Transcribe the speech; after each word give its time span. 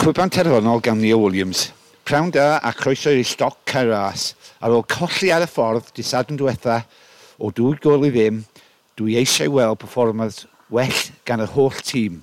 Chwyban 0.00 0.30
terfynol 0.32 0.80
gan 0.80 0.96
Neil 0.96 1.20
Williams. 1.20 1.74
Prawn 2.08 2.30
da 2.32 2.56
a 2.64 2.70
croeso 2.72 3.10
i'r 3.12 3.26
stoc 3.28 3.58
caras 3.68 4.30
ar 4.64 4.72
ôl 4.72 4.86
colli 4.88 5.28
ar 5.28 5.44
y 5.44 5.48
ffordd 5.52 5.90
disadwn 5.92 6.40
diwetha 6.40 6.78
o 7.36 7.50
dwy 7.52 7.76
gol 7.84 8.06
i 8.08 8.10
ddim, 8.14 8.38
dwi 8.96 9.18
eisiau 9.20 9.52
weld 9.58 9.82
performance 9.82 10.48
well 10.72 11.04
gan 11.28 11.44
y 11.44 11.50
holl 11.52 11.76
tîm. 11.84 12.16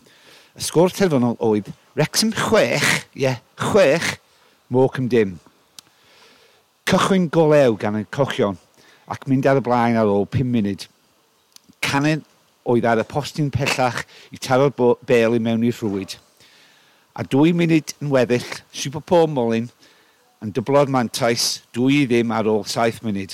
Y 0.58 0.66
sgôr 0.66 0.90
terfynol 0.90 1.38
oedd 1.38 1.70
Wrexham 1.94 2.34
6, 2.34 2.82
ie, 3.14 3.28
yeah, 3.28 3.38
6, 3.62 4.18
Morecambe 4.74 5.14
dim. 5.14 5.40
Cychwyn 6.90 7.30
golew 7.30 7.78
gan 7.78 8.02
y 8.02 8.08
cochion 8.10 8.58
ac 9.06 9.30
mynd 9.30 9.46
ar 9.46 9.62
y 9.62 9.68
blaen 9.70 10.02
ar 10.02 10.10
ôl 10.10 10.26
5 10.26 10.50
munud. 10.50 10.90
Canen 11.86 12.26
oedd 12.66 12.90
ar 12.90 13.06
y 13.06 13.12
postyn 13.14 13.54
pellach 13.54 14.02
i 14.34 14.42
taro'r 14.42 14.74
bel 15.06 15.38
i 15.38 15.46
mewn 15.46 15.70
i'r 15.70 15.78
rhwyd 15.78 16.24
a 17.18 17.24
dwy 17.26 17.50
munud 17.58 17.96
yn 17.98 18.12
weddill, 18.14 18.46
Super 18.70 19.02
Paul 19.02 19.26
molyn, 19.34 19.72
yn 20.46 20.52
dyblo'r 20.54 20.92
mantais, 20.94 21.64
dwy 21.74 22.04
ddim 22.06 22.30
ar 22.36 22.46
ôl 22.52 22.62
saith 22.70 23.00
munud. 23.02 23.34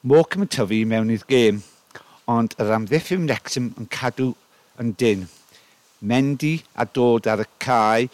Morecambe 0.00 0.46
yn 0.46 0.52
tyfu 0.54 0.78
mewn 0.88 1.12
i'r 1.12 1.26
gêm, 1.28 1.60
ond 2.24 2.56
yr 2.56 2.72
amddiffyn 2.78 3.28
Wrexham 3.28 3.68
yn 3.76 3.90
cadw 3.92 4.30
yn 4.80 4.94
dyn. 4.96 5.26
Mendy 6.00 6.54
a 6.80 6.88
dod 6.88 7.28
ar 7.28 7.44
y 7.44 7.48
cae 7.60 8.08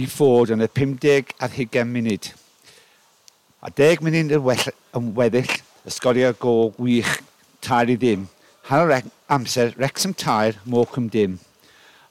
i 0.00 0.08
ffod 0.08 0.54
yn 0.56 0.64
y 0.64 0.72
50 0.80 1.36
ar 1.44 1.52
20 1.52 1.92
munud. 1.92 2.32
A 3.60 3.68
10 3.68 4.00
munud 4.04 4.32
yn, 4.32 4.44
well, 4.48 4.76
yn 4.96 5.12
weddill, 5.18 5.58
ysgorio 5.84 6.32
gol 6.40 6.72
wych, 6.80 7.18
tair 7.60 7.92
i 7.92 8.00
ddim. 8.00 8.30
Hanner 8.70 9.04
amser, 9.28 9.76
Wrexham 9.76 10.16
tair, 10.16 10.56
Morecambe 10.64 11.12
dim. 11.12 11.42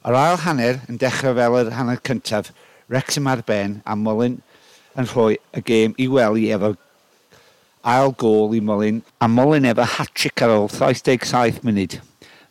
Yr 0.04 0.18
ail 0.20 0.34
hanner 0.42 0.82
yn 0.84 0.98
dechrau 1.00 1.32
fel 1.32 1.54
yr 1.62 1.70
hanner 1.72 2.00
cyntaf, 2.04 2.50
Wrexham 2.92 3.28
ar 3.32 3.40
ben 3.48 3.78
a 3.88 3.94
Molyn 3.96 4.34
yn 5.00 5.06
rhoi 5.08 5.38
y 5.56 5.62
gêm 5.64 5.94
i 5.96 6.04
wely 6.12 6.50
efo 6.52 6.74
ail 7.88 8.12
gol 8.20 8.52
i 8.52 8.60
Molyn 8.60 8.98
a 9.24 9.30
Molyn 9.32 9.64
efo 9.70 9.86
hat-trick 9.94 10.42
ar 10.44 10.52
ôl 10.52 10.68
37 10.68 11.62
munud. 11.64 11.96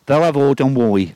Fel 0.02 0.26
a 0.26 0.32
fod 0.34 0.64
yn 0.66 0.74
mwy 0.74 1.06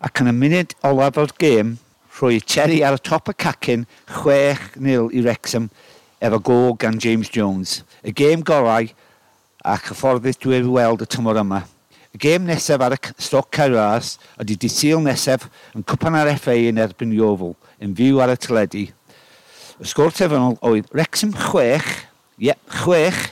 ac 0.00 0.22
yn 0.24 0.32
y 0.32 0.34
munud 0.38 0.72
olaf 0.88 1.20
o'r 1.20 1.36
gêm 1.44 1.76
rhoi 2.16 2.40
Cherry 2.40 2.80
ar 2.80 2.96
y 2.96 3.04
top 3.10 3.28
y 3.28 3.36
cacyn 3.44 3.84
6-0 4.22 5.12
i 5.12 5.26
Wrexham 5.26 5.68
efo 6.24 6.40
gol 6.40 6.72
gan 6.80 6.96
James 6.96 7.28
Jones. 7.28 7.82
Y 8.00 8.16
gêm 8.16 8.40
gorau 8.40 8.88
ac 9.60 9.92
y 9.92 10.00
ffordd 10.00 10.32
dwi 10.40 10.64
weld 10.72 11.04
y 11.04 11.12
tymor 11.12 11.44
yma. 11.44 11.66
Y 12.12 12.20
gêm 12.20 12.44
nesaf 12.44 12.82
ar 12.84 12.92
y 12.92 12.98
stoc 13.16 13.48
Cairas 13.56 14.18
ydy 14.40 14.58
disil 14.60 15.00
nesaf 15.00 15.46
yn 15.72 15.84
cwpan 15.88 16.18
ar 16.18 16.28
FA 16.36 16.56
yn 16.68 16.80
erbyn 16.82 17.14
Iofl, 17.16 17.54
yn 17.80 17.94
fyw 17.96 18.20
ar 18.20 18.34
y 18.34 18.36
teledu. 18.36 18.82
Y 19.80 19.88
sgôr 19.88 20.12
tefynol 20.12 20.58
oedd 20.60 20.90
Wrexham 20.92 21.32
6, 21.32 21.88
ie, 22.44 22.52
6, 22.84 23.22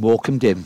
Morecambe 0.00 0.40
dim. 0.46 0.64